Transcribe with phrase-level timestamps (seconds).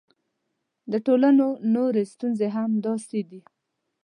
[0.91, 3.41] د ټولنو نورې ستونزې هم همداسې دي.